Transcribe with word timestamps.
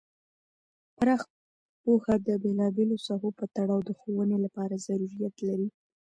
پراخ 0.97 1.21
پوهه 1.81 2.15
د 2.25 2.27
بیلا 2.43 2.67
بیلو 2.77 2.97
ساحو 3.05 3.29
په 3.39 3.45
تړاو 3.55 3.81
د 3.85 3.89
ښوونې 3.99 4.37
لپاره 4.45 4.81
ضروریت 4.87 5.35
لري. 5.47 5.69